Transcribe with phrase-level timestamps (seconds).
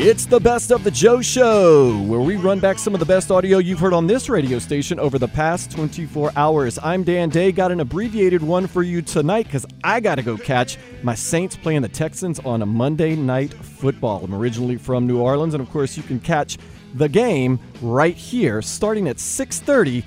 [0.00, 3.32] It's the best of the Joe Show, where we run back some of the best
[3.32, 6.78] audio you've heard on this radio station over the past 24 hours.
[6.84, 7.50] I'm Dan Day.
[7.50, 11.56] Got an abbreviated one for you tonight because I got to go catch my Saints
[11.56, 14.22] playing the Texans on a Monday night football.
[14.22, 16.58] I'm originally from New Orleans, and of course, you can catch
[16.94, 20.04] the game right here starting at 6:30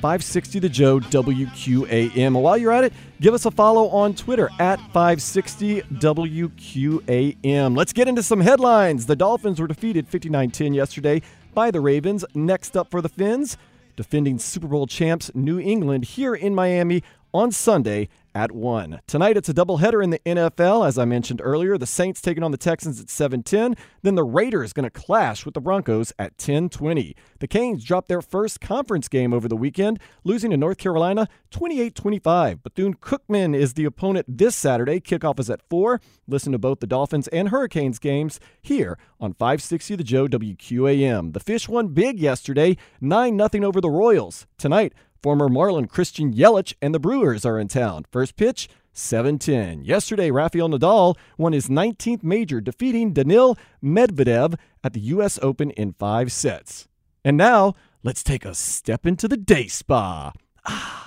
[0.00, 2.40] 560 The Joe WQAM.
[2.40, 7.76] While you're at it, give us a follow on Twitter at 560 WQAM.
[7.76, 9.06] Let's get into some headlines.
[9.06, 11.20] The Dolphins were defeated 59 10 yesterday
[11.52, 12.24] by the Ravens.
[12.32, 13.56] Next up for the Fins,
[13.96, 17.02] defending Super Bowl champs New England here in Miami
[17.34, 18.08] on Sunday
[18.38, 19.00] at 1.
[19.08, 21.76] Tonight it's a doubleheader in the NFL as I mentioned earlier.
[21.76, 25.54] The Saints taking on the Texans at 7:10, then the Raiders going to clash with
[25.54, 27.16] the Broncos at 10:20.
[27.40, 32.62] The Canes dropped their first conference game over the weekend, losing to North Carolina 28-25.
[32.62, 35.00] Bethune-Cookman is the opponent this Saturday.
[35.00, 36.00] Kickoff is at 4.
[36.28, 41.32] Listen to both the Dolphins and Hurricanes games here on 560 The Joe WQAM.
[41.32, 44.46] The Fish won big yesterday, 9-0 over the Royals.
[44.58, 48.04] Tonight Former Marlin Christian Yelich and the Brewers are in town.
[48.10, 49.86] First pitch, 7-10.
[49.86, 55.38] Yesterday, Rafael Nadal won his 19th major, defeating Daniil Medvedev at the U.S.
[55.42, 56.88] Open in five sets.
[57.24, 60.32] And now, let's take a step into the day spa.
[60.64, 61.04] Ah.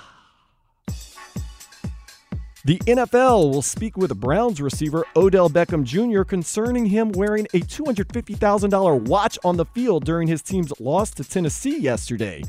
[2.64, 6.22] The NFL will speak with Browns receiver Odell Beckham Jr.
[6.22, 11.80] concerning him wearing a $250,000 watch on the field during his team's loss to Tennessee
[11.80, 12.40] yesterday.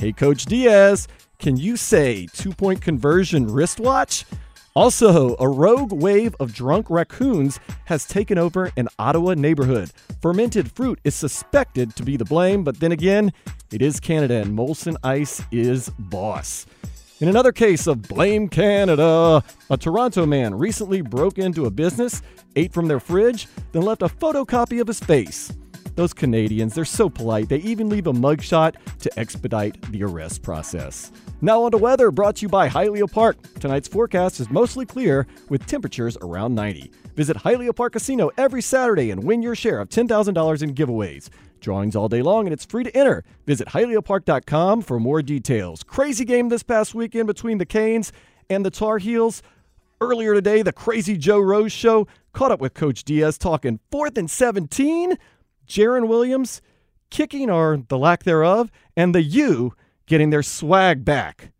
[0.00, 4.24] Hey, Coach Diaz, can you say two point conversion wristwatch?
[4.74, 9.90] Also, a rogue wave of drunk raccoons has taken over an Ottawa neighborhood.
[10.22, 13.30] Fermented fruit is suspected to be the blame, but then again,
[13.72, 16.64] it is Canada and Molson Ice is boss.
[17.18, 22.22] In another case of Blame Canada, a Toronto man recently broke into a business,
[22.56, 25.52] ate from their fridge, then left a photocopy of his face.
[26.00, 31.12] Those Canadians, they're so polite, they even leave a mugshot to expedite the arrest process.
[31.42, 33.36] Now on to weather, brought to you by Hialeah Park.
[33.60, 36.90] Tonight's forecast is mostly clear with temperatures around 90.
[37.16, 41.28] Visit Hialeah Park Casino every Saturday and win your share of $10,000 in giveaways.
[41.60, 43.22] Drawings all day long and it's free to enter.
[43.44, 45.82] Visit HialeahPark.com for more details.
[45.82, 48.10] Crazy game this past weekend between the Canes
[48.48, 49.42] and the Tar Heels.
[50.00, 54.30] Earlier today, the Crazy Joe Rose Show caught up with Coach Diaz talking fourth and
[54.30, 55.18] 17.
[55.70, 56.60] Jarren Williams
[57.10, 59.74] kicking or the lack thereof, and the U
[60.06, 61.52] getting their swag back.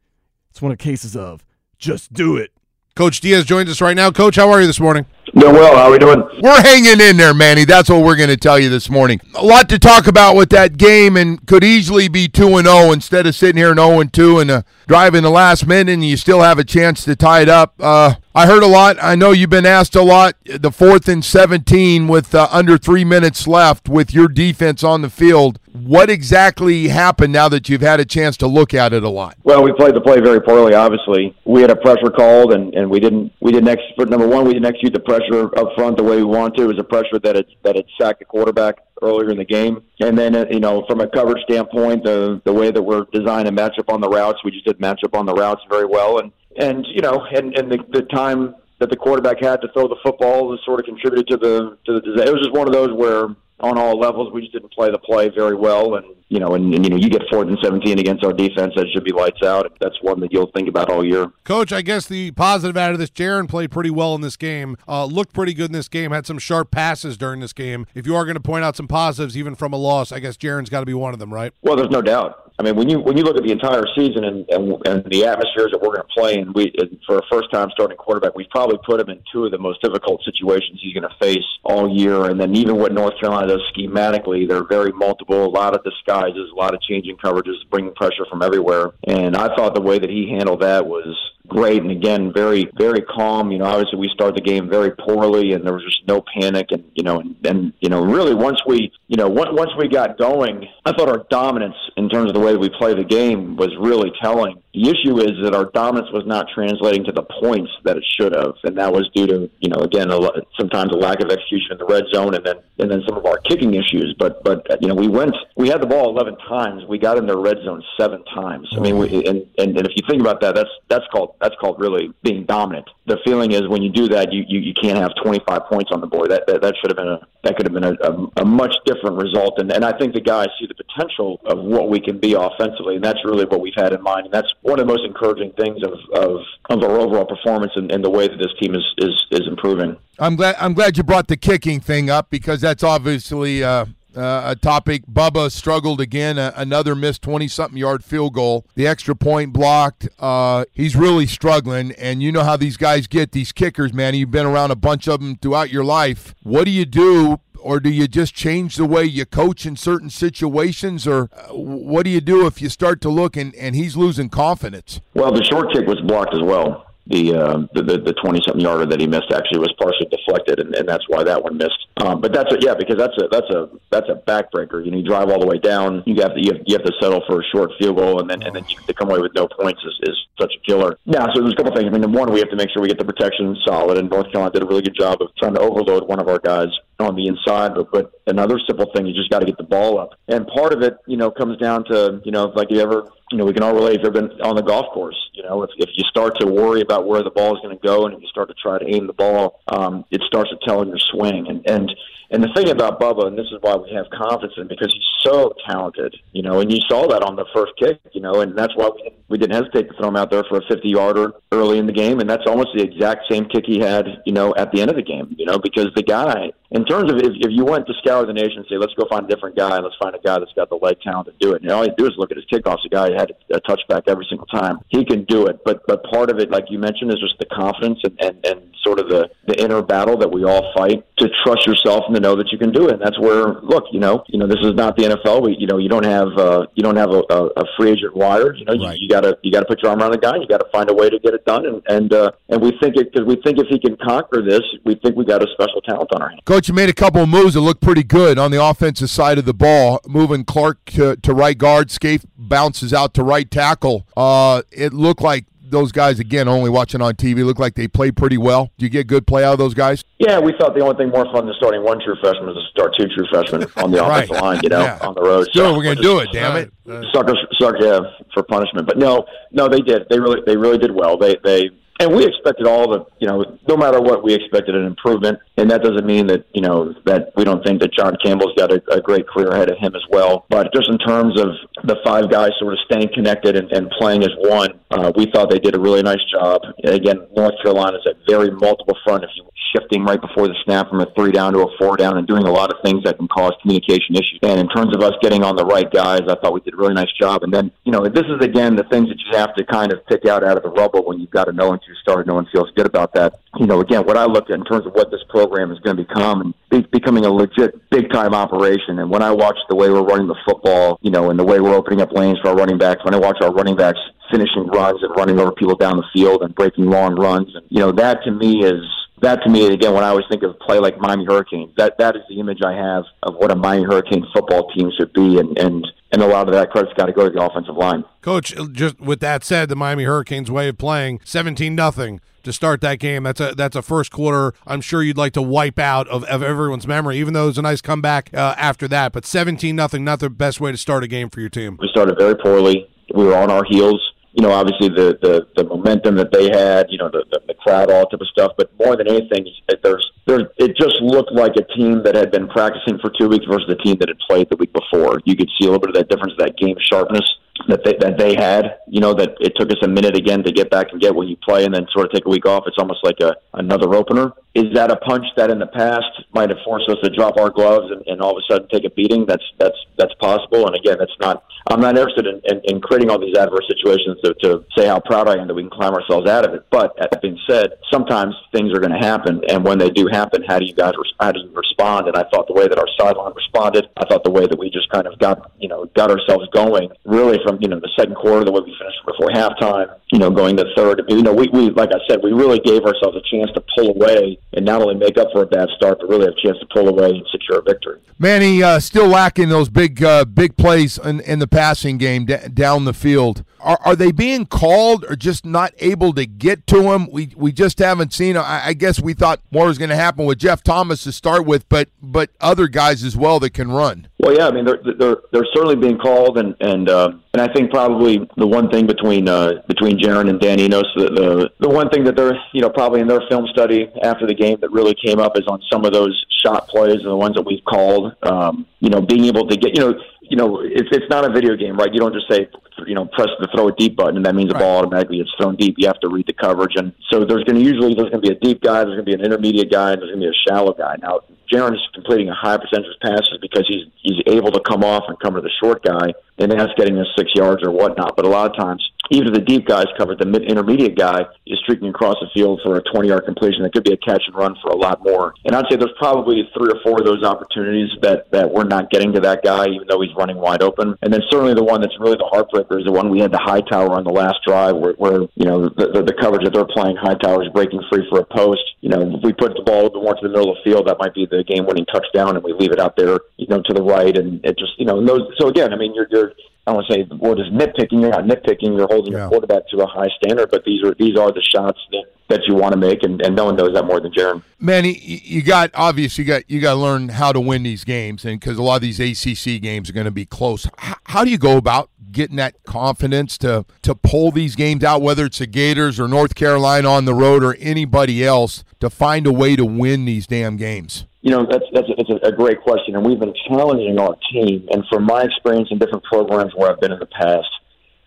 [0.51, 1.45] It's one of cases of
[1.79, 2.51] just do it.
[2.97, 4.11] Coach Diaz joins us right now.
[4.11, 5.07] Coach, how are you this morning?
[5.41, 5.75] Doing well.
[5.75, 6.23] How are we doing?
[6.43, 7.65] We're hanging in there, Manny.
[7.65, 9.23] That's what we're going to tell you this morning.
[9.35, 12.93] A lot to talk about with that game, and could easily be two and zero
[12.93, 16.05] instead of sitting here and zero and two and uh, driving the last minute, and
[16.05, 17.73] you still have a chance to tie it up.
[17.81, 18.99] Uh, I heard a lot.
[19.01, 20.35] I know you've been asked a lot.
[20.45, 25.09] The fourth and 17 with uh, under three minutes left with your defense on the
[25.09, 25.59] field.
[25.81, 29.37] What exactly happened now that you've had a chance to look at it a lot?
[29.45, 30.75] Well, we played the play very poorly.
[30.75, 33.33] Obviously, we had a pressure called, and, and we didn't.
[33.41, 34.11] We didn't execute.
[34.11, 36.65] Number one, we didn't execute the pressure up front the way we wanted to.
[36.65, 39.83] It was a pressure that it that it sacked the quarterback earlier in the game.
[40.01, 43.47] And then, uh, you know, from a coverage standpoint, the the way that we're designed
[43.47, 45.87] to match up on the routes, we just did match up on the routes very
[45.87, 46.19] well.
[46.19, 49.89] And and you know, and and the, the time that the quarterback had to throw
[49.89, 52.23] the football was sort of contributed to the to the.
[52.23, 53.29] It was just one of those where
[53.63, 55.97] on all levels we just didn't play the play very well.
[55.97, 58.73] And you know and, and you know you get fourth and 17 against our defense
[58.77, 59.77] that should be lights out.
[59.81, 61.31] That's one that you'll think about all year.
[61.45, 64.77] Coach i guess the positive out of this Jarren played pretty well in this game
[64.89, 67.87] uh, looked pretty good in this game had some sharp passes during this game.
[67.95, 70.37] If you are going to point out some positives even from a loss i guess
[70.37, 71.53] Jarren's got to be one of them right?
[71.63, 74.23] Well there's no doubt I mean, when you when you look at the entire season
[74.23, 77.23] and and, and the atmospheres that we're going to play, and we and for a
[77.33, 80.79] first time starting quarterback, we've probably put him in two of the most difficult situations
[80.83, 82.27] he's going to face all year.
[82.27, 86.51] And then even what North Carolina does schematically, they're very multiple, a lot of disguises,
[86.53, 88.91] a lot of changing coverages, bringing pressure from everywhere.
[89.05, 91.17] And I thought the way that he handled that was
[91.49, 91.81] great.
[91.81, 93.51] And again, very, very calm.
[93.53, 96.67] You know, obviously we started the game very poorly and there was just no panic.
[96.73, 100.17] And, you know, and, and you know, really once we, you know, once, we got
[100.19, 103.71] going, I thought our dominance in terms of the way we play the game was
[103.81, 104.63] really telling.
[104.73, 108.33] The issue is that our dominance was not translating to the points that it should
[108.33, 108.55] have.
[108.63, 110.21] And that was due to, you know, again, a,
[110.57, 113.27] sometimes a lack of execution in the red zone and then, and then some of
[113.27, 114.15] our kicking issues.
[114.17, 116.85] But, but, you know, we went, we had the ball 11 times.
[116.89, 118.69] We got in the red zone seven times.
[118.77, 121.57] I mean, we, and, and, and if you think about that, that's, that's called, that's
[121.61, 122.89] called really being dominant.
[123.07, 126.01] The feeling is when you do that, you, you, you can't have 25 points on
[126.01, 126.31] the board.
[126.31, 128.73] That, that, that should have been a, that could have been a, a, a much
[128.85, 129.59] different result.
[129.59, 132.97] And, and I think the guys see the potential of what we can be offensively.
[132.97, 134.27] And that's really what we've had in mind.
[134.27, 137.91] And that's one of the most encouraging things of, of, of our overall performance and,
[137.91, 139.97] and the way that this team is, is, is improving.
[140.19, 143.87] I'm glad I'm glad you brought the kicking thing up because that's obviously uh,
[144.17, 145.07] uh, a topic.
[145.07, 148.67] Bubba struggled again, uh, another missed 20 something yard field goal.
[148.75, 150.09] The extra point blocked.
[150.19, 154.15] Uh, he's really struggling, and you know how these guys get these kickers, man.
[154.15, 156.35] You've been around a bunch of them throughout your life.
[156.43, 157.41] What do you do?
[157.63, 161.07] Or do you just change the way you coach in certain situations?
[161.07, 164.29] Or uh, what do you do if you start to look and, and he's losing
[164.29, 165.01] confidence?
[165.15, 168.87] Well, the short kick was blocked as well the uh, the the twenty something yarder
[168.87, 171.87] that he missed actually was partially deflected, and, and that's why that one missed.
[171.99, 174.85] Um, but that's a, yeah, because that's a that's a that's a backbreaker.
[174.85, 176.87] You know, you drive all the way down, you have to you have, you have
[176.87, 179.21] to settle for a short field goal, and then and then you, to come away
[179.21, 180.97] with no points is, is such a killer.
[181.05, 181.93] Yeah, so there's a couple things.
[181.93, 184.31] I mean, one, we have to make sure we get the protection solid, and North
[184.33, 186.69] Carolina did a really good job of trying to overload one of our guys
[186.99, 187.75] on the inside.
[187.75, 190.11] But, but another simple thing, you just got to get the ball up.
[190.29, 193.39] And part of it, you know, comes down to, you know, like you ever, you
[193.39, 195.17] know, we can all relate you've been on the golf course.
[195.35, 197.87] You know, if, if you start to worry about where the ball is going to
[197.87, 200.57] go and if you start to try to aim the ball, um, it starts to
[200.67, 201.47] tell in your swing.
[201.49, 201.91] And, and,
[202.31, 204.93] and the thing about Bubba, and this is why we have confidence in him, because
[204.95, 208.41] he's so talented, you know, and you saw that on the first kick, you know,
[208.41, 208.91] and that's why
[209.29, 211.93] we didn't, hesitate to throw him out there for a 50 yarder early in the
[211.93, 212.21] game.
[212.21, 214.97] And that's almost the exact same kick he had, you know, at the end of
[214.97, 217.95] the game, you know, because the guy, in terms of if, if you went to
[217.95, 220.39] scour the nation and say, let's go find a different guy, let's find a guy
[220.39, 221.63] that's got the leg talent to do it.
[221.63, 222.83] And all you do is look at his kickoffs.
[222.85, 224.79] The guy had a touchback every single time.
[224.89, 225.65] He can do it.
[225.65, 228.71] But but part of it, like you mentioned, is just the confidence and, and, and
[228.83, 232.29] sort of the, the inner battle that we all fight to trust yourself and to
[232.29, 232.95] know that you can do it.
[232.95, 235.43] And that's where, look, you know, you know, this is not the NFL.
[235.45, 238.55] We, you know, you don't have uh, you don't have a, a, free agent wire.
[238.55, 238.97] You know, Right.
[238.97, 240.37] you, you gotta you gotta put your arm around the guy.
[240.37, 241.67] You got to find a way to get it done.
[241.67, 244.63] And and uh, and we think it because we think if he can conquer this,
[244.85, 246.43] we think we got a special talent on our hands.
[246.45, 249.39] Coach, you made a couple of moves that looked pretty good on the offensive side
[249.39, 251.91] of the ball, moving Clark to, to right guard.
[251.91, 254.07] Scaife bounces out to right tackle.
[254.17, 258.17] Uh, it looked like those guys, again, only watching on TV, look like they played
[258.17, 258.71] pretty well.
[258.79, 260.05] Do you get good play out of those guys?
[260.19, 262.63] Yeah, we thought the only thing more fun than starting one true freshman is to
[262.71, 264.25] start two true freshmen on the Right.
[264.25, 264.99] offensive line, you know, Yeah.
[265.01, 265.49] on the road.
[265.55, 266.73] Sure, So we're going to do it, uh, damn it.
[267.15, 268.01] suckers, suck, yeah,
[268.35, 268.87] for punishment.
[268.87, 270.07] But no, no, they did.
[270.11, 271.17] They really, they really did well.
[271.17, 271.71] They, they,
[272.01, 275.39] and we expected all the, you know, no matter what, we expected an improvement.
[275.61, 278.73] And that doesn't mean that, you know, that we don't think that John Campbell's got
[278.73, 280.47] a, a great career ahead of him as well.
[280.49, 281.49] But just in terms of
[281.85, 285.51] the five guys sort of staying connected and, and playing as one, uh, we thought
[285.51, 286.63] they did a really nice job.
[286.85, 289.23] Again, North Carolina's a very multiple front.
[289.25, 292.19] If you shifting right before the snap from a three down to a four down
[292.19, 294.39] and doing a lot of things that can cause communication issues.
[294.43, 296.77] And in terms of us getting on the right guys, I thought we did a
[296.77, 297.43] really nice job.
[297.43, 300.05] And then, you know, this is again the things that you have to kind of
[300.07, 302.35] pick out out of the rubble when you've got a no one two star, no
[302.35, 303.39] one feels good about that.
[303.59, 305.97] You know, again, what I looked at in terms of what this program is going
[305.97, 309.01] to become and be, becoming a legit big time operation.
[309.01, 311.59] And when I watch the way we're running the football, you know, and the way
[311.61, 313.99] we're opening up lanes for our running backs, when I watch our running backs
[314.31, 317.81] finishing runs and running over people down the field and breaking long runs, and you
[317.81, 318.85] know, that to me is
[319.21, 321.99] that to me again when I always think of a play like Miami Hurricanes, that
[321.99, 325.39] that is the image I have of what a Miami Hurricane football team should be,
[325.39, 328.05] and and and a lot of that credit's got to go to the offensive line.
[328.23, 332.81] Coach, just with that said, the Miami Hurricanes way of playing 17 nothing to start
[332.83, 333.23] that game.
[333.23, 334.55] That's a that's a first quarter.
[334.67, 337.59] I'm sure you'd like to wipe out of, of everyone's memory, even though it was
[337.59, 339.13] a nice comeback uh, after that.
[339.13, 341.79] But 17 nothing, not the best way to start a game for your team.
[341.81, 342.89] We started very poorly.
[343.15, 344.01] We were on our heels.
[344.33, 347.55] You know, obviously the the, the momentum that they had, you know, the, the the
[347.55, 348.53] crowd, all type of stuff.
[348.57, 349.47] But more than anything,
[349.83, 353.45] there's there's it just looked like a team that had been practicing for two weeks
[353.51, 355.21] versus a team that had played the week before.
[355.25, 357.25] You could see a little bit of that difference, that game sharpness
[357.71, 358.79] that they that they had.
[358.89, 361.29] You know, that it took us a minute again to get back and get when
[361.29, 362.65] you play and then sort of take a week off.
[362.67, 364.33] It's almost like a another opener.
[364.55, 367.51] Is that a punch that in the past might have forced us to drop our
[367.51, 369.25] gloves and, and all of a sudden take a beating?
[369.25, 370.67] That's that's that's possible.
[370.67, 371.45] And again, that's not.
[371.71, 374.99] I'm not interested in, in, in creating all these adverse situations to, to say how
[374.99, 376.67] proud I am that we can climb ourselves out of it.
[376.71, 380.43] But that being said, sometimes things are going to happen, and when they do happen,
[380.49, 382.09] how do you guys how do you respond?
[382.09, 384.71] And I thought the way that our sideline responded, I thought the way that we
[384.71, 388.15] just kind of got you know got ourselves going, really from you know the second
[388.15, 391.03] quarter, the way we finished before halftime, you know, going to third.
[391.09, 393.91] You know, we, we like I said, we really gave ourselves a chance to pull
[393.91, 396.59] away and not only make up for a bad start, but really have a chance
[396.59, 398.01] to pull away and secure a victory.
[398.19, 402.37] Manny, uh, still lacking those big uh, big plays in, in the passing game d-
[402.53, 403.45] down the field.
[403.63, 407.11] Are, are they being called or just not able to get to him?
[407.11, 408.37] We we just haven't seen.
[408.37, 411.45] I, I guess we thought more was going to happen with Jeff Thomas to start
[411.47, 414.09] with, but but other guys as well that can run.
[414.19, 417.53] Well, yeah, I mean they're they're they're certainly being called, and and uh, and I
[417.53, 421.69] think probably the one thing between uh, between Jarren and Dan Enos, the, the the
[421.69, 424.71] one thing that they're you know probably in their film study after the game that
[424.71, 427.65] really came up is on some of those shot plays and the ones that we've
[427.65, 428.15] called.
[428.23, 429.95] Um, you know, being able to get you know
[430.31, 431.93] you know, it's it's not a video game, right?
[431.93, 432.49] You don't just say,
[432.87, 435.31] you know, press the throw a deep button and that means the ball automatically gets
[435.37, 435.75] thrown deep.
[435.77, 438.29] You have to read the coverage, and so there's going to usually there's going to
[438.29, 440.31] be a deep guy, there's going to be an intermediate guy, and there's going to
[440.31, 440.95] be a shallow guy.
[441.03, 441.21] Now,
[441.53, 445.05] Jarren is completing a high percentage of passes because he's he's able to come off
[445.09, 448.15] and come to the short guy, and that's getting us six yards or whatnot.
[448.15, 448.81] But a lot of times,
[449.11, 452.61] even if the deep guys covered, the mid intermediate guy is streaking across the field
[452.65, 453.63] for a 20 yard completion.
[453.63, 455.35] That could be a catch and run for a lot more.
[455.45, 458.91] And I'd say there's probably three or four of those opportunities that that we're not
[458.91, 460.97] getting to that guy, even though he's running wide open.
[461.03, 463.43] And then certainly the one that's really the heartbreaker is the one we had the
[463.43, 466.71] Hightower on the last drive, where, where you know the, the, the coverage that they're
[466.71, 468.63] playing, Hightower is breaking free for a post.
[468.81, 470.99] You know, if we put the ball more to the middle of the field, that
[470.99, 473.83] might be the game-winning touchdown, and we leave it out there, you know, to the
[473.83, 475.23] right, and it just, you know, those.
[475.39, 476.33] So again, I mean, you're you're
[476.71, 478.01] I don't want to say the word is nitpicking.
[478.01, 478.77] You're not nitpicking.
[478.77, 479.21] You're holding Yeah.
[479.21, 480.51] your quarterback to a high standard.
[480.51, 483.35] But these are these are the shots that, that you want to make, and, and
[483.35, 484.43] no one knows that more than Jarren.
[484.61, 488.25] Manny, you got obviously you got you got to learn how to win these games,
[488.25, 490.67] and because a lot of these ACC games are going to be close.
[490.67, 495.03] H- how do you go about getting that confidence to to pull these games out,
[495.03, 499.27] whether it's the Gators or North Carolina on the road or anybody else, to find
[499.27, 501.05] a way to win these damn games?
[501.23, 504.17] You know, that's that's a, that's a, a great question, and we've been challenging our
[504.33, 504.67] team.
[504.73, 507.49] And from my experience in different programs where I've been in the past,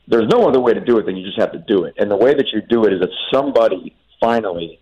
[0.08, 1.94] there's no other way to do it than you just have to do it.
[1.98, 4.80] And the way that you do it is that somebody finally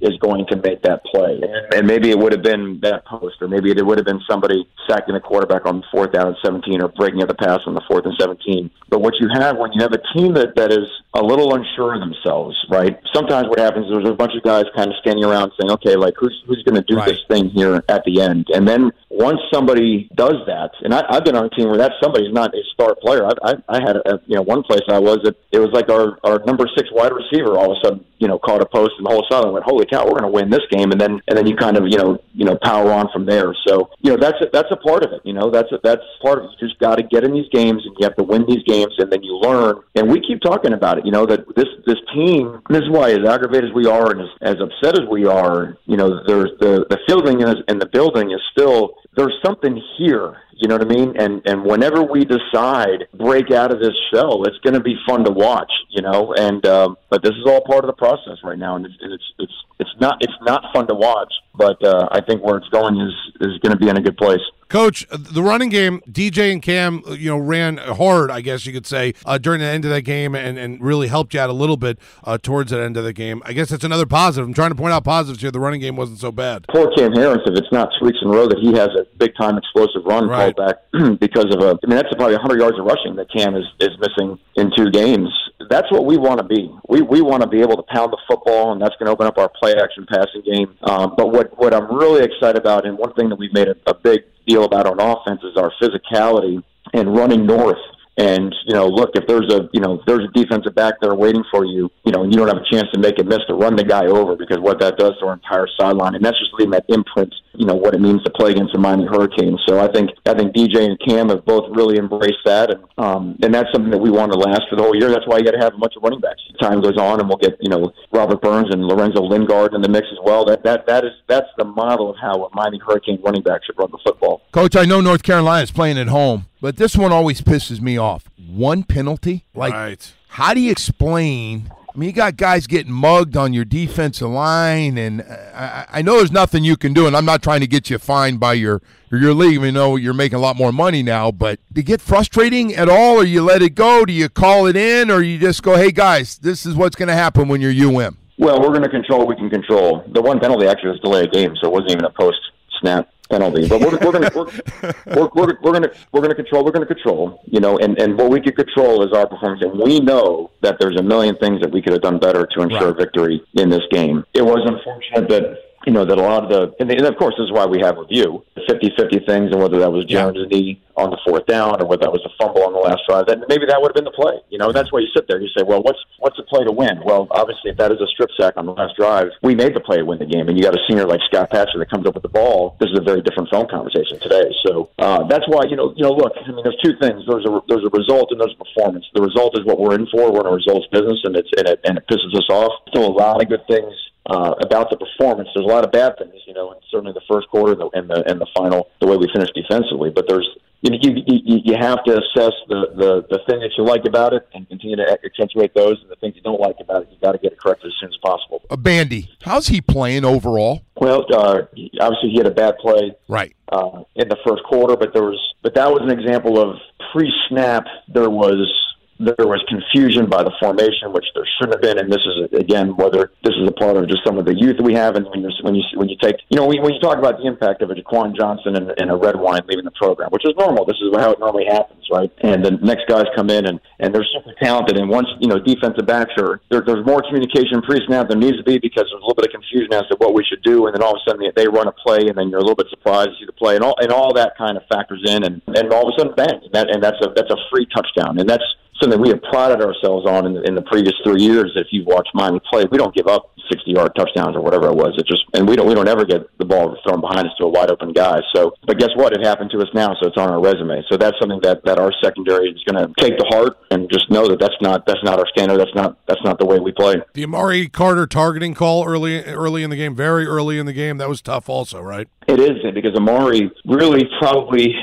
[0.00, 1.40] is going to make that play.
[1.42, 4.20] And, and maybe it would have been that post, or maybe it would have been
[4.28, 7.74] somebody sacking the quarterback on fourth down and 17 or breaking up the pass on
[7.74, 8.70] the fourth and 17.
[8.88, 11.94] But what you have when you have a team that, that is a little unsure
[11.94, 12.98] of themselves, right?
[13.14, 15.96] Sometimes what happens is there's a bunch of guys kind of standing around saying, okay,
[15.96, 18.46] like who's, who's going to do this thing here at the end?
[18.52, 21.92] And then once somebody does that, and I, I've been on a team where that
[22.02, 23.26] somebody's not a star player.
[23.26, 25.90] I, I, I had a, you know one place I was that it was like
[25.90, 28.92] our our number six wide receiver all of a sudden you know caught a post
[28.98, 31.00] and all of a sudden went holy cow we're going to win this game and
[31.00, 33.54] then and then you kind of you know you know power on from there.
[33.66, 35.20] So you know that's a, that's a part of it.
[35.24, 36.50] You know that's a, that's part of it.
[36.60, 38.94] You just got to get in these games and you have to win these games
[38.98, 39.82] and then you learn.
[39.94, 41.06] And we keep talking about it.
[41.06, 42.62] You know that this this team.
[42.68, 45.76] This is why as aggravated as we are and as, as upset as we are,
[45.86, 50.36] you know there's the the fielding and the building is still there's something here.
[50.52, 51.14] You know what I mean?
[51.18, 55.24] And and whenever we decide break out of this shell, it's going to be fun
[55.24, 55.70] to watch.
[55.90, 58.86] You know, and um, but this is all part of the process right now, and
[58.86, 61.32] it's it's it's it's not it's not fun to watch.
[61.54, 64.16] But uh, I think where it's going is is going to be in a good
[64.16, 64.40] place.
[64.68, 68.66] Coach, uh, the running game, DJ and Cam, uh, you know, ran hard, I guess
[68.66, 71.40] you could say, uh, during the end of that game and, and really helped you
[71.40, 73.42] out a little bit uh, towards that end of the game.
[73.46, 74.46] I guess that's another positive.
[74.46, 75.50] I'm trying to point out positives here.
[75.50, 76.66] The running game wasn't so bad.
[76.68, 79.06] poor Cam Harris, if it's not two weeks in a row that he has a
[79.16, 80.54] big time explosive run Right.
[80.54, 80.76] called back
[81.20, 83.90] because of a, I mean, that's probably 100 yards of rushing that Cam is, is
[84.00, 85.28] missing in two games.
[85.70, 86.70] That's what we want to be.
[86.88, 89.26] We, we want to be able to pound the football, and that's going to open
[89.26, 90.76] up our play action passing game.
[90.82, 93.74] Um, but what, what I'm really excited about, and one thing that we've made a,
[93.86, 96.62] a big deal about on offense is our physicality
[96.94, 97.78] and running north.
[98.18, 101.14] And you know, look, if there's a you know if there's a defensive back there
[101.14, 103.38] waiting for you, you know, and you don't have a chance to make a miss
[103.46, 106.38] to run the guy over because what that does to our entire sideline, and that's
[106.38, 109.62] just leaving that imprint, you know, what it means to play against the Miami Hurricanes.
[109.68, 113.38] So I think I think DJ and Cam have both really embraced that, and um,
[113.40, 115.10] and that's something that we want to last for the whole year.
[115.10, 116.42] That's why you got to have a bunch of running backs.
[116.60, 119.88] Time goes on, and we'll get you know Robert Burns and Lorenzo Lingard in the
[119.88, 120.44] mix as well.
[120.44, 123.78] That that that is that's the model of how a Miami Hurricane running back should
[123.78, 124.42] run the football.
[124.50, 128.30] Coach, I know North Carolina's playing at home, but this one always pisses me off.
[128.48, 129.44] One penalty?
[129.54, 130.14] Like, right.
[130.28, 131.70] how do you explain?
[131.94, 136.02] I mean, you got guys getting mugged on your defensive line, and uh, I, I
[136.02, 138.52] know there's nothing you can do, and I'm not trying to get you fined by
[138.52, 139.58] your your league.
[139.58, 142.88] We know you're making a lot more money now, but do you get frustrating at
[142.88, 144.04] all, or you let it go?
[144.04, 147.08] Do you call it in, or you just go, "Hey guys, this is what's going
[147.08, 148.16] to happen when you're UM"?
[148.38, 150.04] Well, we're going to control what we can control.
[150.12, 152.38] The one penalty actually was delay a game, so it wasn't even a post
[152.80, 153.68] snap penalty.
[153.68, 156.64] But we're, we're going to we're, we're, we're, we're going to we're going to control.
[156.64, 157.42] We're going to control.
[157.46, 159.62] You know, and and what we can control is our performance.
[159.62, 162.62] And we know that there's a million things that we could have done better to
[162.62, 164.24] ensure victory in this game.
[164.34, 167.34] It was unfortunate that you know, that a lot of the, and, and of course,
[167.38, 170.82] this is why we have review, the 50-50 things, and whether that was Jones' knee
[170.98, 173.46] on the fourth down or whether that was a fumble on the last drive, then
[173.48, 174.34] maybe that would have been the play.
[174.50, 175.40] You know, that's why you sit there.
[175.40, 176.98] You say, well, what's what's the play to win?
[177.06, 179.80] Well, obviously, if that is a strip sack on the last drive, we made the
[179.80, 180.48] play to win the game.
[180.50, 182.76] And you got a senior like Scott Patchan that comes up with the ball.
[182.80, 184.50] This is a very different phone conversation today.
[184.66, 187.22] So uh, that's why you know, you know, look, I mean, there's two things.
[187.30, 189.06] There's a there's a result and there's a performance.
[189.14, 190.34] The result is what we're in for.
[190.34, 192.74] We're in a results business, and it's and it, and it pisses us off.
[192.90, 193.94] Still a lot of good things
[194.28, 195.48] uh, about the performance.
[195.54, 197.90] There's a lot of bad things, you know, and certainly the first quarter and the,
[197.98, 200.10] and the and the final, the way we finished defensively.
[200.10, 200.48] But there's
[200.82, 204.32] you, you, you, you have to assess the, the the thing that you like about
[204.32, 207.18] it and continue to accentuate those, and the things you don't like about it, you
[207.20, 208.62] got to get it corrected as soon as possible.
[208.70, 210.82] A Bandy, how's he playing overall?
[210.96, 211.62] Well, uh,
[212.00, 215.40] obviously he had a bad play right uh, in the first quarter, but there was
[215.62, 216.76] but that was an example of
[217.12, 217.84] pre-snap.
[218.12, 218.70] There was
[219.18, 221.98] there was confusion by the formation, which there shouldn't have been.
[221.98, 224.78] And this is again whether this is a part of just some of the youth
[224.80, 227.18] we have, and when you when you when you take you know when, you talk
[227.18, 230.46] about the impact of a Jaquan Johnson and, and a Redwine leaving the program, which
[230.46, 230.84] is normal.
[230.84, 232.30] This is how it normally happens, right?
[232.42, 234.96] And the next guys come in and and they're super talented.
[234.96, 238.64] And once you know defensive backs are there, there's more communication pre-snap than needs to
[238.64, 240.94] be because there's a little bit of confusion as to what we should do, and
[240.94, 242.86] then all of a sudden they run a play, and then you're a little bit
[242.90, 245.60] surprised to see the play, and all and all that kind of factors in, and
[245.74, 248.38] and all of a sudden bang, and that and that's a that's a free touchdown,
[248.38, 248.64] and that's
[249.00, 251.72] something we have prided ourselves on in the, in the previous three years.
[251.76, 254.94] If you've watched Miami play, we don't give up 60 yard touchdowns or whatever it
[254.94, 255.14] was.
[255.18, 257.64] It just and we don't we don't ever get the ball thrown behind us to
[257.64, 258.40] a wide open guy.
[258.54, 259.32] So, but guess what?
[259.32, 261.02] It happened to us now, so it's on our resume.
[261.10, 264.30] So that's something that that our secondary is going to take to heart and just
[264.30, 265.78] know that that's not that's not our standard.
[265.78, 267.16] That's not that's not the way we play.
[267.34, 271.18] The Amari Carter targeting call early early in the game, very early in the game,
[271.18, 272.28] that was tough, also, right?
[272.46, 274.94] It is because Amari really probably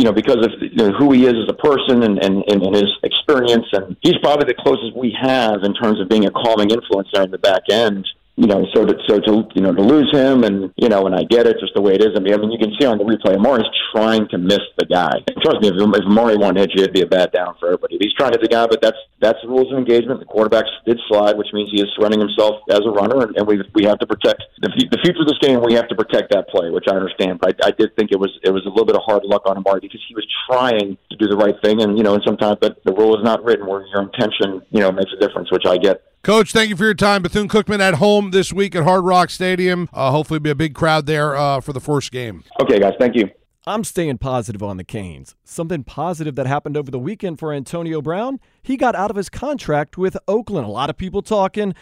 [0.00, 2.74] you know, because of you know, who he is as a person and, and, and
[2.74, 3.66] his experience.
[3.72, 7.24] And he's probably the closest we have in terms of being a calming influence there
[7.24, 8.08] in the back end
[8.40, 11.14] you know, so to so to you know to lose him, and you know, and
[11.14, 12.16] I get it, just the way it is.
[12.16, 14.86] I mean, I mean, you can see on the replay, Amari's trying to miss the
[14.88, 15.12] guy.
[15.12, 17.68] And trust me, if, if Amari to hit you, it'd be a bad down for
[17.68, 18.00] everybody.
[18.00, 20.20] He's trying to hit the guy, but that's that's the rules of engagement.
[20.20, 23.44] The quarterback did slide, which means he is surrendering himself as a runner, and, and
[23.44, 25.60] we we have to protect the, the future of this game.
[25.60, 27.44] We have to protect that play, which I understand.
[27.44, 29.44] But I, I did think it was it was a little bit of hard luck
[29.44, 32.24] on Amari because he was trying to do the right thing, and you know, and
[32.24, 35.52] sometimes but the rule is not written where your intention you know makes a difference,
[35.52, 36.08] which I get.
[36.22, 37.22] Coach, thank you for your time.
[37.22, 39.88] Bethune Cookman at home this week at Hard Rock Stadium.
[39.90, 42.44] Uh, hopefully, be a big crowd there uh, for the first game.
[42.60, 42.92] Okay, guys.
[42.98, 43.30] Thank you.
[43.66, 45.34] I'm staying positive on the Canes.
[45.44, 48.38] Something positive that happened over the weekend for Antonio Brown.
[48.62, 50.66] He got out of his contract with Oakland.
[50.66, 51.74] A lot of people talking.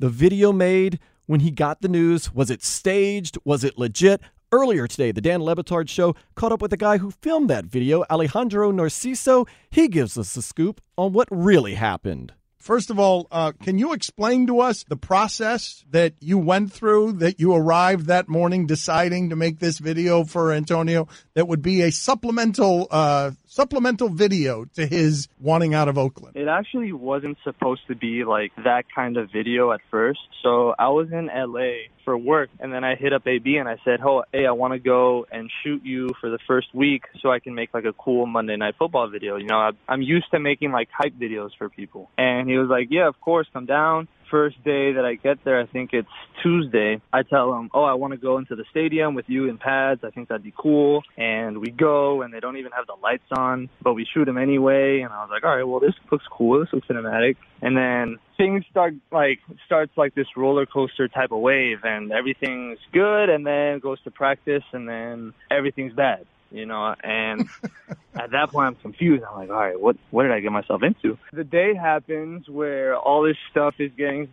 [0.00, 3.38] The video made when he got the news was it staged?
[3.44, 4.20] Was it legit?
[4.50, 7.66] Earlier today, the Dan Le Batard show caught up with the guy who filmed that
[7.66, 9.46] video, Alejandro Narciso.
[9.70, 12.32] He gives us the scoop on what really happened.
[12.64, 17.12] First of all, uh, can you explain to us the process that you went through,
[17.18, 21.82] that you arrived that morning deciding to make this video for Antonio that would be
[21.82, 26.36] a supplemental uh, supplemental video to his wanting out of Oakland?
[26.36, 30.18] It actually wasn't supposed to be like that kind of video at first.
[30.42, 33.76] So I was in LA for work and then I hit up AB and I
[33.84, 37.30] said, "Oh, hey, I want to go and shoot you for the first week so
[37.30, 39.36] I can make like a cool Monday Night Football video.
[39.36, 42.88] You know, I'm used to making like hype videos for people." And he was like,
[42.90, 46.08] "Yeah, of course, come down." First day that I get there, I think it's
[46.42, 49.58] Tuesday, I tell them, oh, I want to go into the stadium with you in
[49.58, 50.02] pads.
[50.04, 51.02] I think that'd be cool.
[51.16, 54.38] And we go, and they don't even have the lights on, but we shoot them
[54.38, 55.00] anyway.
[55.00, 56.60] And I was like, all right, well, this looks cool.
[56.60, 57.36] This looks cinematic.
[57.62, 62.78] And then things start like starts like this roller coaster type of wave, and everything's
[62.92, 67.48] good, and then goes to practice, and then everything's bad you know, and
[68.14, 69.24] at that point I'm confused.
[69.24, 71.18] I'm like, all right, what what did I get myself into?
[71.32, 74.28] The day happens where all this stuff is getting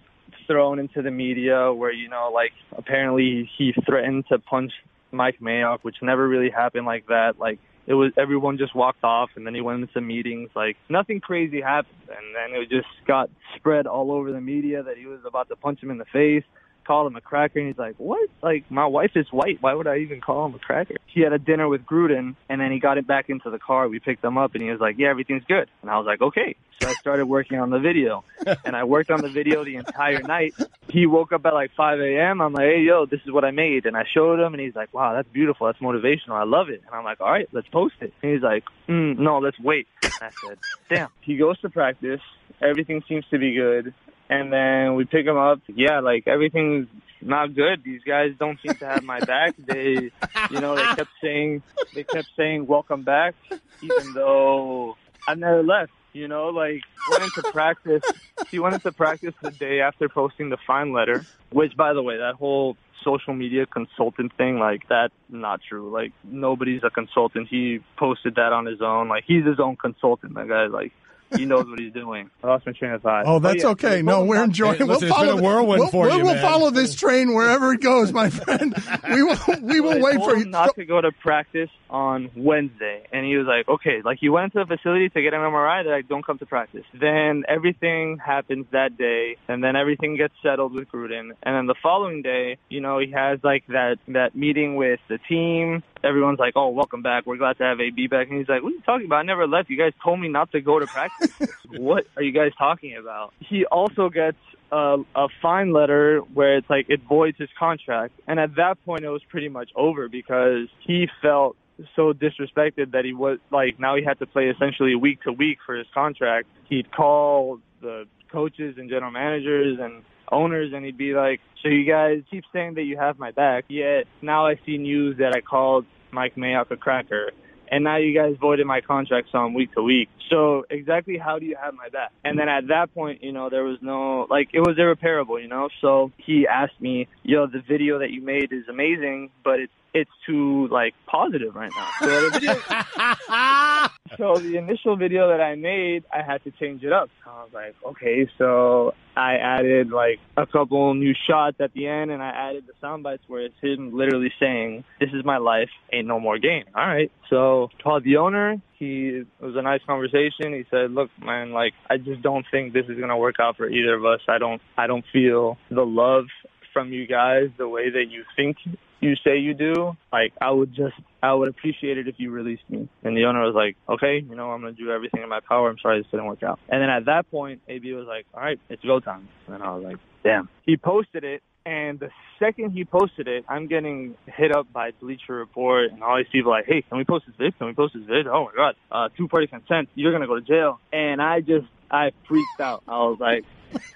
[0.47, 4.71] thrown into the media where, you know, like apparently he threatened to punch
[5.11, 7.39] Mike Mayock, which never really happened like that.
[7.39, 10.77] Like it was everyone just walked off and then he went into some meetings like
[10.89, 15.07] nothing crazy happened and then it just got spread all over the media that he
[15.07, 16.43] was about to punch him in the face
[16.91, 18.29] called him a cracker, and he's like, "What?
[18.43, 19.59] Like my wife is white.
[19.61, 22.59] Why would I even call him a cracker?" He had a dinner with Gruden, and
[22.59, 23.87] then he got it back into the car.
[23.87, 26.21] We picked him up, and he was like, "Yeah, everything's good." And I was like,
[26.21, 28.25] "Okay." So I started working on the video,
[28.65, 30.53] and I worked on the video the entire night.
[30.89, 32.41] He woke up at like 5 a.m.
[32.41, 34.75] I'm like, "Hey, yo, this is what I made," and I showed him, and he's
[34.75, 35.67] like, "Wow, that's beautiful.
[35.67, 36.33] That's motivational.
[36.33, 39.17] I love it." And I'm like, "All right, let's post it." And he's like, mm,
[39.17, 40.57] "No, let's wait." And I said,
[40.89, 42.21] "Damn." He goes to practice.
[42.61, 43.93] Everything seems to be good
[44.31, 45.59] and then we pick him up.
[45.67, 46.87] Yeah, like everything's
[47.21, 47.83] not good.
[47.83, 49.55] These guys don't seem to have my back.
[49.67, 50.09] They,
[50.49, 51.61] you know, they kept saying
[51.93, 53.35] they kept saying welcome back,
[53.81, 54.95] even though
[55.27, 55.91] I never left.
[56.13, 58.03] You know, like went into practice.
[58.49, 61.25] He went into practice the day after posting the fine letter.
[61.51, 65.89] Which, by the way, that whole social media consultant thing, like that's not true.
[65.91, 67.47] Like nobody's a consultant.
[67.49, 69.09] He posted that on his own.
[69.09, 70.35] Like he's his own consultant.
[70.35, 70.93] That guy, like
[71.35, 72.29] he knows what he's doing.
[72.43, 73.25] I lost my train of thought.
[73.25, 74.01] Oh, that's But yeah, okay.
[74.01, 74.77] No, we're enjoying.
[74.77, 76.41] Hey, we'll follow been a whirlwind we'll, for we'll, you, we'll man.
[76.41, 78.75] follow this train wherever it goes, my friend.
[79.09, 79.37] We will.
[79.61, 80.49] We will I wait told for him you.
[80.49, 84.53] not to go to practice on Wednesday, and he was like, "Okay." Like he went
[84.53, 85.83] to the facility to get an MRI.
[85.83, 90.33] They're like, "Don't come to practice." Then everything happens that day, and then everything gets
[90.43, 91.31] settled with Gruden.
[91.43, 95.17] And then the following day, you know, he has like that that meeting with the
[95.29, 95.83] team.
[96.03, 97.25] Everyone's like, "Oh, welcome back.
[97.25, 99.17] We're glad to have AB back." And he's like, "What are you talking about?
[99.17, 99.69] I never left.
[99.69, 101.31] You guys told me not to go to practice.
[101.69, 104.37] what are you guys talking about?" He also gets
[104.71, 108.13] a, a fine letter where it's like it voids his contract.
[108.27, 111.57] And at that point, it was pretty much over because he felt
[111.95, 115.57] so disrespected that he was like now he had to play essentially week to week
[115.65, 116.47] for his contract.
[116.65, 121.85] He'd call the coaches and general managers and owners and he'd be like, "So you
[121.85, 125.41] guys keep saying that you have my back, yet now I see news that I
[125.41, 127.31] called Mike Mayock a cracker."
[127.71, 130.09] And now you guys voided my contract so I'm week to week.
[130.29, 132.11] So exactly how do you have my back?
[132.25, 135.47] And then at that point, you know, there was no like it was irreparable, you
[135.47, 135.69] know.
[135.79, 140.11] So he asked me, "Yo, the video that you made is amazing, but it's it's
[140.25, 146.51] too like positive right now." so the initial video that I made, I had to
[146.51, 147.09] change it up.
[147.23, 151.87] So I was like, okay, so I added like a couple new shots at the
[151.87, 155.37] end, and I added the sound bites where it's him literally saying, "This is my
[155.37, 158.61] life, ain't no more game." All right, so called the owner.
[158.77, 160.53] He it was a nice conversation.
[160.53, 163.69] He said, "Look, man, like I just don't think this is gonna work out for
[163.69, 164.21] either of us.
[164.27, 166.25] I don't, I don't feel the love
[166.73, 168.57] from you guys the way that you think
[169.01, 172.63] you say you do, like I would just I would appreciate it if you released
[172.69, 172.87] me.
[173.03, 175.69] And the owner was like, Okay, you know, I'm gonna do everything in my power.
[175.69, 176.59] I'm sorry this didn't work out.
[176.69, 179.27] And then at that point AB was like, All right, it's go time.
[179.47, 180.49] And I was like, Damn.
[180.65, 182.09] He posted it and the
[182.39, 186.51] second he posted it, I'm getting hit up by Bleacher Report and all these people
[186.51, 187.57] like, Hey, can we post this vid?
[187.57, 188.27] Can we post this vid?
[188.27, 188.75] Oh my god.
[188.91, 192.83] Uh two party consent, you're gonna go to jail and I just I freaked out.
[192.87, 193.45] I was like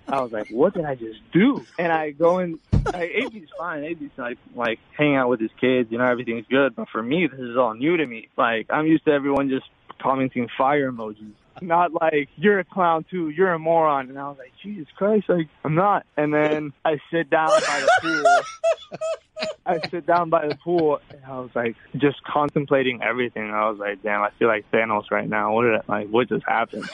[0.08, 1.66] I was like, what did I just do?
[1.80, 3.84] And I go in, like, AB's fine.
[3.84, 6.76] AB's like, like hanging out with his kids, you know, everything's good.
[6.76, 8.30] But for me, this is all new to me.
[8.38, 9.66] Like, I'm used to everyone just
[10.00, 11.34] commenting fire emojis.
[11.62, 14.10] Not like, you're a clown too, you're a moron.
[14.10, 16.06] And I was like, Jesus Christ, like, I'm not.
[16.18, 19.00] And then I sit down by the pool.
[19.66, 23.50] I sit down by the pool and I was like, just contemplating everything.
[23.50, 25.54] I was like, damn, I feel like Thanos right now.
[25.54, 26.88] What did I, like, what just happened?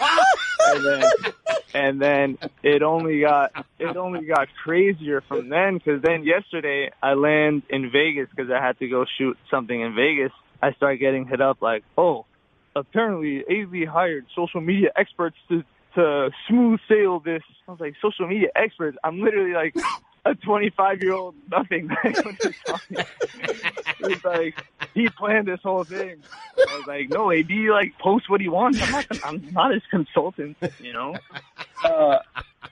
[0.68, 1.04] and then
[1.74, 7.14] and then it only got it only got crazier from then because then yesterday I
[7.14, 10.32] land in Vegas because I had to go shoot something in Vegas.
[10.62, 12.26] I start getting hit up like, oh,
[12.76, 15.64] apparently AB hired social media experts to
[15.96, 17.44] to smooth sail this.
[17.68, 18.98] I was like, social media experts.
[19.04, 19.76] I'm literally like
[20.26, 21.88] a 25 year old nothing.
[21.88, 23.08] Like, what are you talking about?
[24.00, 26.22] it's like he planned this whole thing.
[26.58, 28.80] I was like, no, AB like post what he wants.
[28.82, 29.06] I'm not.
[29.26, 30.58] I'm not his consultant.
[30.80, 31.16] You know.
[31.84, 32.20] Uh,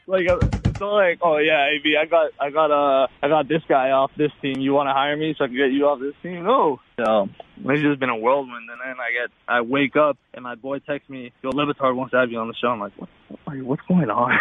[0.07, 0.39] like uh,
[0.79, 4.11] so, like, oh yeah, AB, I got, I got, uh, I got this guy off
[4.17, 4.59] this team.
[4.59, 6.43] You want to hire me so I can get you off this team?
[6.43, 6.79] No.
[6.97, 7.29] So
[7.65, 8.69] it's just been a whirlwind.
[8.69, 11.95] And then I get, I wake up and my boy texts me, "Yo, Le Batard
[11.95, 13.09] wants to have you on the show." I'm like, what,
[13.45, 14.37] what- what's going on?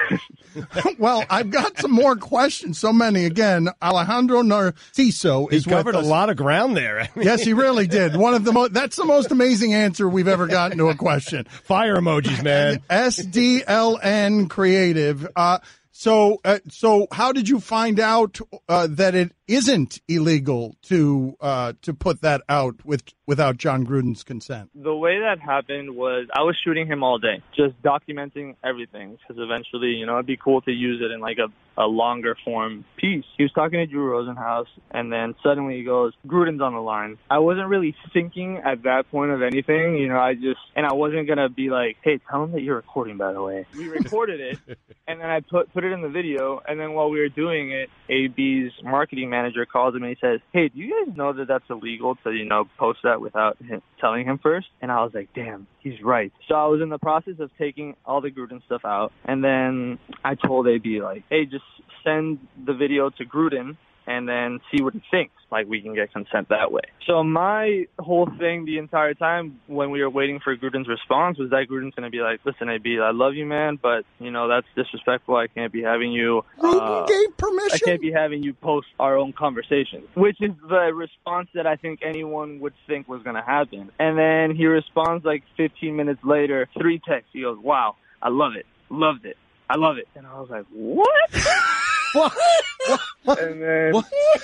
[0.98, 2.79] well, I've got some more questions.
[2.79, 3.24] So many.
[3.24, 7.09] Again, Alejandro Narciso He is with covered a lot of ground there.
[7.16, 8.16] yes, he really did.
[8.16, 8.72] One of the most.
[8.74, 11.44] That's the most amazing answer we've ever gotten to a question.
[11.64, 12.81] Fire emojis, man.
[12.90, 15.27] SDLN Creative.
[15.35, 15.59] Uh,
[15.98, 21.72] so, uh, so how did you find out uh, that it isn't illegal to uh,
[21.82, 24.70] to put that out with without John Gruden's consent?
[24.74, 29.18] the way that happened was I was shooting him all day, just documenting everything.
[29.20, 31.48] Because eventually, you know, it'd be cool to use it in like a,
[31.80, 33.24] a longer form piece.
[33.37, 37.18] He was talking to Drew Rosenhaus, and then suddenly he goes, Gruden's on the line.
[37.30, 40.94] I wasn't really thinking at that point of anything, you know, I just, and I
[40.94, 43.66] wasn't going to be like, hey, tell him that you're recording, by the way.
[43.76, 44.58] We recorded it,
[45.06, 47.72] and then I put, put it in the video, and then while we were doing
[47.72, 49.38] it, AB's marketing manager
[49.70, 52.44] calls him and he says, hey, do you guys know that that's illegal to, you
[52.44, 54.66] know, post that without him, telling him first?
[54.81, 56.33] And I was like, damn, he's right.
[56.48, 59.98] So I was in the process of taking all the Gruden stuff out, and then
[60.24, 61.64] I told AB, like, hey, just
[62.05, 63.77] send the video to Gruden,
[64.09, 65.35] and then see what he thinks.
[65.51, 66.83] Like we can get consent that way.
[67.07, 71.51] So my whole thing the entire time when we were waiting for Gruden's response was
[71.51, 74.49] that Gruden's going to be like, "Listen, AB, I love you, man, but you know
[74.49, 75.37] that's disrespectful.
[75.37, 76.44] I can't be having you.
[76.59, 77.71] Gruden uh, gave permission.
[77.73, 81.77] I can't be having you post our own conversations, which is the response that I
[81.77, 83.90] think anyone would think was going to happen.
[83.99, 87.31] And then he responds like 15 minutes later, three texts.
[87.33, 89.37] He goes, "Wow, I love it, loved it,
[89.68, 91.31] I love it," and I was like, "What?"
[92.14, 93.94] and then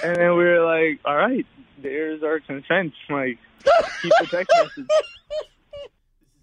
[0.03, 1.47] and then we were like, all right,
[1.83, 2.93] there's our consent.
[3.09, 3.39] Like,
[4.03, 4.87] keep the text message.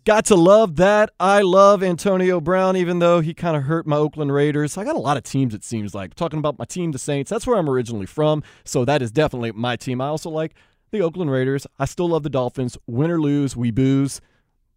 [0.04, 1.12] Got to love that.
[1.20, 4.76] I love Antonio Brown, even though he kind of hurt my Oakland Raiders.
[4.76, 6.16] I got a lot of teams, it seems like.
[6.16, 8.42] Talking about my team, the Saints, that's where I'm originally from.
[8.64, 10.02] So that is definitely my team.
[10.02, 10.56] I also like
[10.90, 11.68] the Oakland Raiders.
[11.78, 12.80] I still love the Dolphins.
[12.88, 14.22] Win or lose, we booze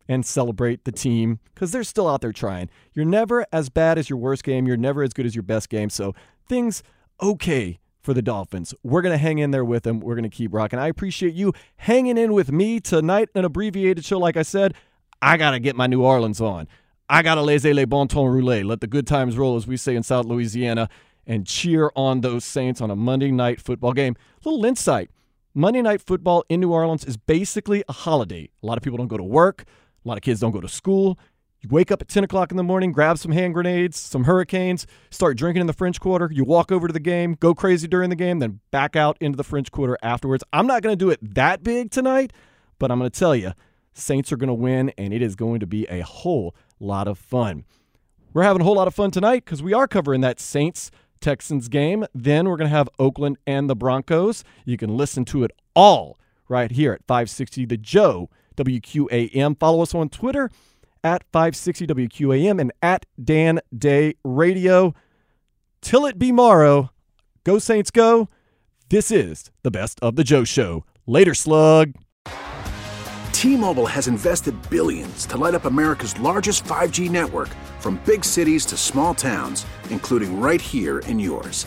[0.06, 2.68] and celebrate the team because they're still out there trying.
[2.92, 4.66] You're never as bad as your worst game.
[4.66, 5.88] You're never as good as your best game.
[5.88, 6.14] So
[6.48, 6.82] things
[7.20, 8.74] okay for the Dolphins.
[8.82, 10.00] We're going to hang in there with them.
[10.00, 10.78] We're going to keep rocking.
[10.78, 13.28] I appreciate you hanging in with me tonight.
[13.34, 14.74] An abbreviated show, like I said.
[15.22, 16.68] I got to get my New Orleans on.
[17.08, 18.64] I got to laissez les bon temps rouler.
[18.64, 20.88] Let the good times roll, as we say in South Louisiana,
[21.26, 24.16] and cheer on those Saints on a Monday night football game.
[24.44, 25.10] Little insight
[25.56, 28.50] Monday night football in New Orleans is basically a holiday.
[28.60, 29.64] A lot of people don't go to work,
[30.04, 31.16] a lot of kids don't go to school.
[31.64, 34.86] You wake up at 10 o'clock in the morning, grab some hand grenades, some hurricanes,
[35.10, 36.28] start drinking in the French Quarter.
[36.30, 39.38] You walk over to the game, go crazy during the game, then back out into
[39.38, 40.44] the French Quarter afterwards.
[40.52, 42.34] I'm not going to do it that big tonight,
[42.78, 43.52] but I'm going to tell you,
[43.94, 47.18] Saints are going to win, and it is going to be a whole lot of
[47.18, 47.64] fun.
[48.34, 50.90] We're having a whole lot of fun tonight because we are covering that Saints
[51.22, 52.04] Texans game.
[52.14, 54.44] Then we're going to have Oakland and the Broncos.
[54.66, 59.58] You can listen to it all right here at 560 The Joe, WQAM.
[59.58, 60.50] Follow us on Twitter
[61.04, 64.94] at 560 WQAM and at Dan Day Radio.
[65.82, 66.90] Till it be morrow,
[67.44, 68.28] go Saints go.
[68.88, 70.84] This is the best of the Joe Show.
[71.06, 71.92] Later, slug.
[73.32, 78.76] T-Mobile has invested billions to light up America's largest 5G network from big cities to
[78.76, 81.66] small towns, including right here in yours.